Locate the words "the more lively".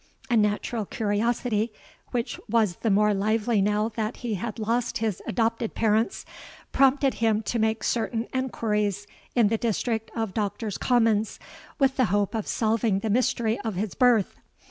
2.77-3.61